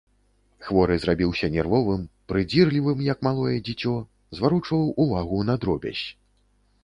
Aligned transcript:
Хворы 0.67 0.95
зрабіўся 1.01 1.49
нервовым, 1.55 2.01
прыдзірлівым, 2.31 3.03
як 3.09 3.21
малое 3.27 3.55
дзіцё, 3.67 3.93
зварочваў 4.39 4.89
увагу 5.03 5.37
на 5.51 5.55
дробязь. 5.67 6.05